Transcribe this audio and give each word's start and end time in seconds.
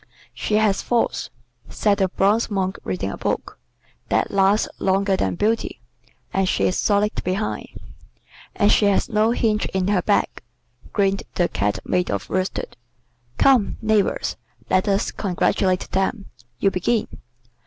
"She 0.33 0.55
has 0.55 0.81
thoughts," 0.81 1.29
said 1.69 1.99
the 1.99 2.07
bronze 2.07 2.49
Monk 2.49 2.79
reading 2.83 3.11
a 3.11 3.17
book. 3.19 3.59
"That 4.09 4.31
lasts 4.31 4.67
longer 4.79 5.15
than 5.15 5.35
beauty. 5.35 5.79
And 6.33 6.49
she 6.49 6.63
is 6.63 6.75
solid 6.75 7.23
behind." 7.23 7.67
"And 8.55 8.71
she 8.71 8.85
has 8.85 9.09
no 9.09 9.29
hinge 9.29 9.67
in 9.67 9.89
her 9.89 10.01
back," 10.01 10.41
grinned 10.91 11.21
the 11.35 11.47
Cat 11.47 11.77
made 11.85 12.09
of 12.09 12.31
worsted. 12.31 12.77
"Come, 13.37 13.77
neighbors, 13.79 14.37
let 14.71 14.87
us 14.87 15.11
congratulate 15.11 15.87
them. 15.91 16.25
You 16.57 16.71
begin." 16.71 17.07